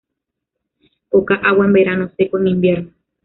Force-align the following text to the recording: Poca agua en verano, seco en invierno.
Poca 1.11 1.35
agua 1.35 1.65
en 1.67 1.73
verano, 1.73 2.09
seco 2.17 2.39
en 2.39 2.47
invierno. 2.47 2.91